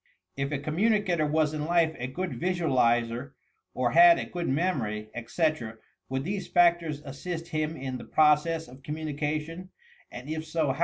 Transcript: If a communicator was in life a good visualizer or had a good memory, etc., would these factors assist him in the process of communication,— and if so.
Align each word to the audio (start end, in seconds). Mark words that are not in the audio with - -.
If 0.35 0.51
a 0.51 0.57
communicator 0.57 1.27
was 1.27 1.53
in 1.53 1.65
life 1.67 1.95
a 1.99 2.07
good 2.07 2.31
visualizer 2.39 3.33
or 3.75 3.91
had 3.91 4.17
a 4.17 4.25
good 4.25 4.49
memory, 4.49 5.11
etc., 5.13 5.77
would 6.09 6.23
these 6.23 6.47
factors 6.47 7.03
assist 7.05 7.49
him 7.49 7.77
in 7.77 7.99
the 7.99 8.05
process 8.05 8.67
of 8.67 8.81
communication,— 8.81 9.69
and 10.11 10.27
if 10.27 10.43
so. 10.47 10.75